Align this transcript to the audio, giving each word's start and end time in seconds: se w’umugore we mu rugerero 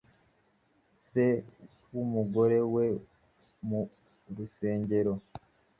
se 1.07 1.25
w’umugore 1.93 2.57
we 2.75 2.87
mu 3.67 3.81
rugerero 4.35 5.13